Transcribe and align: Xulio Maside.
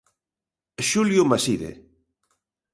Xulio 0.89 1.23
Maside. 1.31 1.69